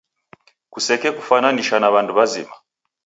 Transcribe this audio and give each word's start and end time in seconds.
Kusekekufwananisha 0.71 1.75
na 1.79 1.87
w'andu 1.93 2.11
w'azima. 2.17 2.55